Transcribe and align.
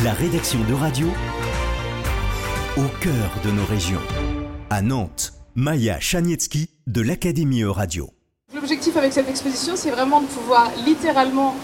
La 0.00 0.14
rédaction 0.14 0.58
de 0.70 0.72
radio 0.72 1.06
au 2.78 2.88
cœur 3.02 3.30
de 3.44 3.50
nos 3.50 3.66
régions. 3.66 4.00
À 4.70 4.80
Nantes, 4.80 5.34
Maya 5.54 6.00
Chanietsky 6.00 6.70
de 6.86 7.02
l'Académie 7.02 7.60
Euradio. 7.60 8.08
L'objectif 8.54 8.96
avec 8.96 9.12
cette 9.12 9.28
exposition, 9.28 9.76
c'est 9.76 9.90
vraiment 9.90 10.22
de 10.22 10.26
pouvoir 10.28 10.72
littéralement 10.86 11.54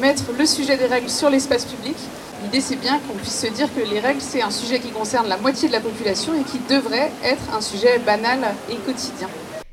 mettre 0.00 0.32
le 0.32 0.46
sujet 0.46 0.78
des 0.78 0.86
règles 0.86 1.10
sur 1.10 1.28
l'espace 1.28 1.66
public. 1.66 1.96
L'idée, 2.42 2.62
c'est 2.62 2.76
bien 2.76 2.98
qu'on 3.00 3.18
puisse 3.18 3.38
se 3.38 3.48
dire 3.48 3.68
que 3.74 3.82
les 3.82 4.00
règles, 4.00 4.22
c'est 4.22 4.40
un 4.40 4.50
sujet 4.50 4.80
qui 4.80 4.88
concerne 4.88 5.28
la 5.28 5.36
moitié 5.36 5.68
de 5.68 5.74
la 5.74 5.80
population 5.80 6.32
et 6.32 6.44
qui 6.44 6.60
devrait 6.60 7.12
être 7.22 7.54
un 7.54 7.60
sujet 7.60 7.98
banal 7.98 8.38
et 8.70 8.76
quotidien. 8.76 9.28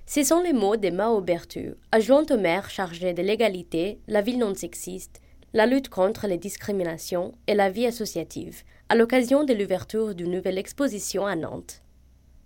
Ce 0.06 0.22
sont 0.26 0.42
les 0.42 0.52
mots 0.52 0.76
de 0.76 0.90
Mao 0.90 1.22
Berthu, 1.22 1.76
adjointe 1.94 2.32
au 2.32 2.38
maire 2.38 2.70
chargé 2.70 3.14
de 3.14 3.22
l'égalité, 3.22 4.02
la 4.10 4.22
ville 4.22 4.40
non 4.40 4.54
sexiste, 4.54 5.21
la 5.54 5.66
lutte 5.66 5.90
contre 5.90 6.28
les 6.28 6.38
discriminations 6.38 7.34
et 7.48 7.54
la 7.54 7.70
vie 7.70 7.86
associative, 7.86 8.64
à 8.90 8.96
l'occasion 8.96 9.44
de 9.44 9.54
l'ouverture 9.54 10.16
d'une 10.16 10.32
nouvelle 10.32 10.58
exposition 10.58 11.26
à 11.26 11.36
Nantes. 11.36 11.82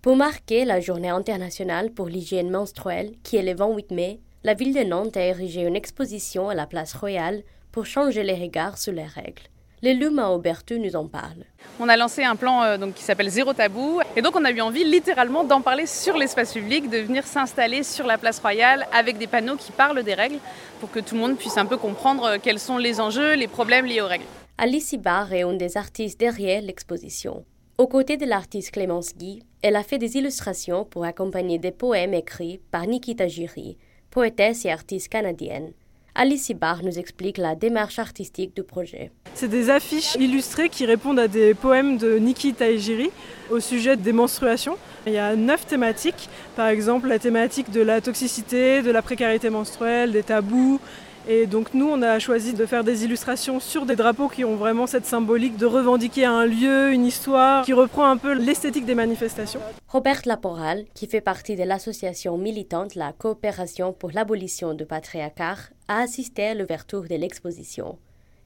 Pour 0.01 0.15
marquer 0.15 0.65
la 0.65 0.79
journée 0.79 1.09
internationale 1.09 1.91
pour 1.91 2.07
l'hygiène 2.07 2.49
menstruelle, 2.49 3.13
qui 3.23 3.37
est 3.37 3.43
le 3.43 3.55
28 3.55 3.91
mai, 3.91 4.19
la 4.43 4.53
ville 4.53 4.73
de 4.73 4.83
Nantes 4.83 5.17
a 5.17 5.25
érigé 5.25 5.61
une 5.61 5.75
exposition 5.75 6.49
à 6.49 6.55
la 6.55 6.67
place 6.67 6.93
royale 6.93 7.43
pour 7.71 7.85
changer 7.85 8.23
les 8.23 8.35
regards 8.35 8.77
sur 8.77 8.93
les 8.93 9.05
règles. 9.05 9.49
L'élu 9.81 10.09
Mao 10.09 10.37
Berthu 10.39 10.79
nous 10.79 10.95
en 10.95 11.07
parle. 11.07 11.43
On 11.79 11.89
a 11.89 11.97
lancé 11.97 12.23
un 12.23 12.35
plan 12.35 12.63
euh, 12.63 12.77
donc, 12.77 12.93
qui 12.93 13.03
s'appelle 13.03 13.29
Zéro 13.29 13.53
Tabou. 13.53 13.99
Et 14.15 14.21
donc, 14.21 14.35
on 14.35 14.45
a 14.45 14.51
eu 14.51 14.61
envie 14.61 14.85
littéralement 14.85 15.43
d'en 15.43 15.61
parler 15.61 15.85
sur 15.85 16.17
l'espace 16.17 16.53
public, 16.53 16.89
de 16.89 16.99
venir 16.99 17.25
s'installer 17.27 17.83
sur 17.83 18.05
la 18.05 18.17
place 18.17 18.39
royale 18.39 18.87
avec 18.93 19.17
des 19.17 19.27
panneaux 19.27 19.57
qui 19.57 19.71
parlent 19.73 20.01
des 20.03 20.13
règles 20.13 20.39
pour 20.79 20.89
que 20.89 20.99
tout 20.99 21.15
le 21.15 21.21
monde 21.21 21.37
puisse 21.37 21.57
un 21.57 21.65
peu 21.65 21.77
comprendre 21.77 22.23
euh, 22.23 22.37
quels 22.41 22.59
sont 22.59 22.77
les 22.77 23.01
enjeux, 23.01 23.33
les 23.35 23.47
problèmes 23.47 23.85
liés 23.85 24.01
aux 24.01 24.07
règles. 24.07 24.25
Alice 24.57 24.93
Ibar 24.93 25.33
est 25.33 25.43
une 25.43 25.57
des 25.57 25.75
artistes 25.75 26.19
derrière 26.19 26.61
l'exposition. 26.61 27.43
Aux 27.77 27.87
côtés 27.87 28.15
de 28.15 28.25
l'artiste 28.25 28.71
Clémence 28.71 29.13
Guy, 29.17 29.43
elle 29.61 29.75
a 29.75 29.83
fait 29.83 29.97
des 29.97 30.15
illustrations 30.15 30.85
pour 30.85 31.03
accompagner 31.03 31.59
des 31.59 31.71
poèmes 31.71 32.13
écrits 32.13 32.61
par 32.71 32.87
Nikita 32.87 33.27
Giri, 33.27 33.77
poétesse 34.11 34.63
et 34.63 34.71
artiste 34.71 35.09
canadienne. 35.09 35.73
Alice 36.17 36.47
Ibar 36.47 36.81
nous 36.81 36.97
explique 36.97 37.37
la 37.37 37.55
démarche 37.55 37.99
artistique 37.99 38.55
du 38.55 38.63
projet. 38.63 39.11
C'est 39.33 39.49
des 39.49 39.69
affiches 39.69 40.15
illustrées 40.15 40.69
qui 40.69 40.85
répondent 40.85 41.19
à 41.19 41.27
des 41.27 41.53
poèmes 41.53 41.97
de 41.97 42.17
Niki 42.17 42.53
Taejiri 42.53 43.09
au 43.51 43.59
sujet 43.59 43.97
des 43.97 44.13
menstruations. 44.13 44.77
Il 45.05 45.11
y 45.11 45.17
a 45.17 45.35
neuf 45.35 45.67
thématiques, 45.67 46.29
par 46.55 46.69
exemple 46.69 47.09
la 47.09 47.19
thématique 47.19 47.69
de 47.69 47.81
la 47.81 47.99
toxicité, 47.99 48.81
de 48.81 48.91
la 48.91 49.01
précarité 49.01 49.49
menstruelle, 49.49 50.13
des 50.13 50.23
tabous, 50.23 50.79
et 51.27 51.47
donc 51.47 51.73
nous, 51.73 51.87
on 51.87 52.01
a 52.01 52.19
choisi 52.19 52.53
de 52.53 52.65
faire 52.65 52.83
des 52.83 53.03
illustrations 53.03 53.59
sur 53.59 53.85
des 53.85 53.95
drapeaux 53.95 54.27
qui 54.27 54.45
ont 54.45 54.55
vraiment 54.55 54.87
cette 54.87 55.05
symbolique 55.05 55.57
de 55.57 55.65
revendiquer 55.65 56.25
un 56.25 56.45
lieu, 56.45 56.91
une 56.91 57.05
histoire, 57.05 57.65
qui 57.65 57.73
reprend 57.73 58.05
un 58.05 58.17
peu 58.17 58.33
l'esthétique 58.33 58.85
des 58.85 58.95
manifestations. 58.95 59.61
Robert 59.87 60.21
Laporal, 60.25 60.85
qui 60.93 61.07
fait 61.07 61.21
partie 61.21 61.55
de 61.55 61.63
l'association 61.63 62.37
militante 62.37 62.95
La 62.95 63.13
Coopération 63.13 63.93
pour 63.93 64.11
l'abolition 64.11 64.73
du 64.73 64.85
patriarcat, 64.85 65.55
a 65.87 66.01
assisté 66.01 66.47
à 66.47 66.53
l'ouverture 66.53 67.03
de 67.03 67.15
l'exposition. 67.15 67.97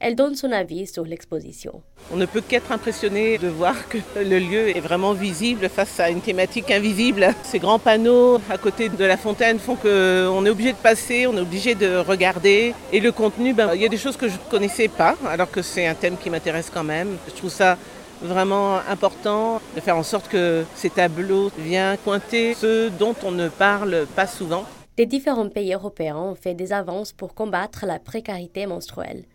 Elle 0.02 0.16
donne 0.16 0.36
son 0.36 0.54
avis 0.54 0.88
sur 0.88 1.04
l'exposition. 1.04 1.82
On 2.14 2.16
ne 2.16 2.26
peut 2.26 2.40
qu'être 2.40 2.72
impressionné 2.72 3.38
de 3.38 3.50
voir 3.50 3.90
que 3.90 3.98
le 4.16 4.40
lieu 4.40 4.70
est 4.70 4.80
vraiment 4.80 5.12
visible 5.12 5.68
face 5.68 6.00
à 6.00 6.10
une 6.10 6.22
thématique 6.22 6.72
invisible. 6.72 7.28
Ces 7.44 7.60
grands 7.60 7.80
panneaux 7.80 8.40
à 8.50 8.58
côté 8.58 8.88
de 8.88 9.04
la 9.04 9.18
fontaine 9.18 9.60
font 9.60 9.76
qu'on 9.76 10.46
est 10.46 10.50
obligé 10.50 10.72
de 10.72 10.78
passer, 10.78 11.28
on 11.28 11.36
est 11.36 11.42
obligé 11.42 11.76
de 11.76 11.98
regarder. 11.98 12.74
Et 12.94 13.02
le 13.02 13.12
contenu, 13.12 13.54
ben, 13.54 13.72
il 13.76 13.82
y 13.82 13.86
a 13.86 13.90
des 13.90 13.98
choses 13.98 14.16
que 14.16 14.30
je 14.30 14.36
ne 14.36 14.50
connaissais 14.50 14.88
pas, 14.88 15.18
alors 15.28 15.52
que 15.52 15.62
c'est 15.62 15.86
un 15.86 15.96
thème 15.96 16.16
qui 16.16 16.30
m'intéresse 16.30 16.72
quand 16.74 16.86
même. 16.86 17.18
Je 17.28 17.34
trouve 17.34 17.52
ça 17.52 17.78
vraiment 18.22 18.78
important 18.90 19.62
de 19.76 19.82
faire 19.82 19.98
en 19.98 20.04
sorte 20.04 20.30
que 20.30 20.64
ces 20.76 20.90
tableaux 20.90 21.52
viennent 21.58 21.98
pointer 21.98 22.54
ce 22.54 22.88
dont 22.88 23.16
on 23.24 23.32
ne 23.32 23.50
parle 23.50 24.08
pas 24.16 24.28
souvent. 24.28 24.64
Les 24.98 25.06
différents 25.06 25.50
pays 25.50 25.74
européens 25.74 26.18
ont 26.18 26.36
fait 26.36 26.54
des 26.54 26.72
avances 26.72 27.12
pour 27.12 27.34
combattre 27.34 27.86
la 27.86 28.00
précarité 28.00 28.66
menstruelle. 28.66 29.26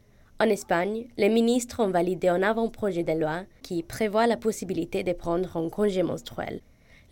En 0.41 0.47
Espagne, 0.47 1.07
les 1.17 1.29
ministres 1.29 1.81
ont 1.81 1.91
validé 1.91 2.27
un 2.27 2.43
avant-projet 2.43 3.05
de 3.05 3.13
loi 3.13 3.43
qui 3.63 3.85
prévoit 3.85 4.27
la 4.27 4.37
possibilité 4.37 5.05
de 5.05 5.13
prendre 5.13 5.57
un 5.57 5.69
congé 5.69 6.03
menstruel. 6.03 6.61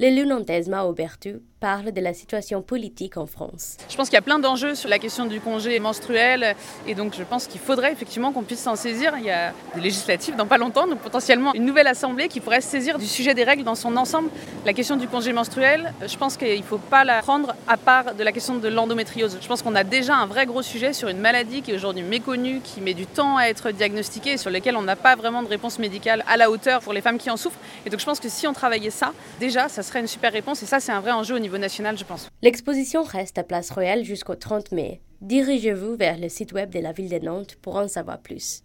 L'élu 0.01 0.27
nantaise 0.27 0.69
Mao 0.69 0.93
Bertu 0.93 1.41
parle 1.63 1.93
de 1.93 2.01
la 2.01 2.13
situation 2.13 2.61
politique 2.61 3.17
en 3.17 3.27
France. 3.27 3.77
Je 3.89 3.97
pense 3.97 4.09
qu'il 4.09 4.17
y 4.17 4.19
a 4.19 4.23
plein 4.23 4.41
d'enjeux 4.41 4.75
sur 4.75 4.89
la 4.89 4.99
question 4.99 5.27
du 5.27 5.41
congé 5.41 5.79
menstruel 5.79 6.57
et 6.89 6.97
donc 6.97 7.15
je 7.17 7.23
pense 7.23 7.47
qu'il 7.47 7.61
faudrait 7.61 7.93
effectivement 7.93 8.33
qu'on 8.33 8.43
puisse 8.43 8.59
s'en 8.59 8.75
saisir. 8.75 9.15
Il 9.19 9.25
y 9.27 9.31
a 9.31 9.53
des 9.77 9.81
législatives 9.81 10.35
dans 10.35 10.47
pas 10.47 10.59
longtemps, 10.59 10.89
donc 10.89 10.99
potentiellement 10.99 11.55
une 11.55 11.65
nouvelle 11.65 11.87
assemblée 11.87 12.27
qui 12.27 12.41
pourrait 12.41 12.63
se 12.63 12.69
saisir 12.69 12.99
du 12.99 13.07
sujet 13.07 13.35
des 13.35 13.45
règles 13.45 13.63
dans 13.63 13.77
son 13.77 13.97
ensemble. 13.97 14.29
La 14.67 14.73
question 14.73 14.97
du 14.97 15.07
congé 15.07 15.33
menstruel, 15.33 15.95
je 16.05 16.17
pense 16.17 16.37
qu'il 16.37 16.59
ne 16.59 16.65
faut 16.65 16.79
pas 16.79 17.05
la 17.05 17.23
prendre 17.23 17.55
à 17.69 17.77
part 17.77 18.17
de 18.17 18.25
la 18.25 18.33
question 18.33 18.57
de 18.57 18.67
l'endométriose. 18.67 19.39
Je 19.41 19.47
pense 19.47 19.63
qu'on 19.63 19.77
a 19.77 19.85
déjà 19.85 20.17
un 20.17 20.27
vrai 20.27 20.47
gros 20.47 20.63
sujet 20.63 20.93
sur 20.93 21.07
une 21.11 21.21
maladie 21.21 21.63
qui 21.63 21.71
est 21.71 21.77
aujourd'hui 21.77 22.03
méconnue, 22.03 22.61
qui 22.65 22.81
met 22.81 22.95
du 22.95 23.07
temps 23.07 23.37
à 23.37 23.45
être 23.45 23.71
diagnostiquée 23.71 24.33
et 24.33 24.37
sur 24.37 24.51
laquelle 24.51 24.75
on 24.75 24.83
n'a 24.83 24.97
pas 24.97 25.15
vraiment 25.15 25.45
de 25.45 25.49
réponse 25.49 25.79
médicale 25.79 26.25
à 26.27 26.37
la 26.37 26.51
hauteur 26.51 26.81
pour 26.81 26.93
les 26.93 27.03
femmes 27.03 27.19
qui 27.19 27.31
en 27.31 27.37
souffrent. 27.37 27.61
Et 27.87 27.91
donc 27.91 28.01
je 28.01 28.05
pense 28.05 28.19
que 28.19 28.29
si 28.29 28.49
on 28.49 28.53
travaillait 28.53 28.91
ça, 28.91 29.13
déjà, 29.39 29.69
ça 29.69 29.85
serait 29.85 30.01
une 30.01 30.09
super 30.09 30.33
réponse 30.33 30.61
et 30.65 30.67
ça 30.67 30.81
c'est 30.81 30.91
un 30.91 30.99
vrai 30.99 31.13
enjeu 31.13 31.37
au 31.37 31.39
niveau 31.53 31.61
national, 31.61 31.99
je 31.99 32.05
pense. 32.05 32.29
L'exposition 32.43 33.03
reste 33.03 33.39
à 33.39 33.45
Place 33.45 33.71
Royale 33.71 34.05
jusqu'au 34.05 34.35
30 34.35 34.73
mai. 34.73 35.01
Dirigez-vous 35.21 35.97
vers 35.97 36.19
le 36.19 36.29
site 36.29 36.53
web 36.53 36.71
de 36.73 36.81
la 36.81 36.93
ville 36.93 37.11
de 37.11 37.19
Nantes 37.19 37.57
pour 37.61 37.77
en 37.77 37.89
savoir 37.89 38.21
plus. 38.21 38.63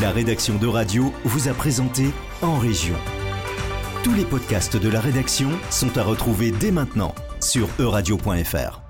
La 0.00 0.10
rédaction 0.10 0.58
de 0.58 0.66
radio 0.66 1.12
vous 1.24 1.48
a 1.48 1.54
présenté 1.54 2.04
En 2.42 2.58
Région. 2.58 2.96
Tous 4.04 4.14
les 4.14 4.24
podcasts 4.24 4.76
de 4.76 4.88
la 4.88 5.00
rédaction 5.00 5.50
sont 5.70 5.96
à 5.98 6.04
retrouver 6.04 6.52
dès 6.52 6.70
maintenant 6.70 7.14
sur 7.40 7.68
euradio.fr. 7.80 8.85